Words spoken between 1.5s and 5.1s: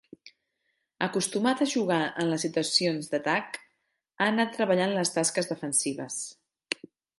a jugar en les situacions d'atac, ha anat treballant